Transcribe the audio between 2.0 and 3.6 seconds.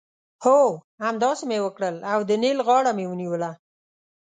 او د نېل غاړه مې ونیوله.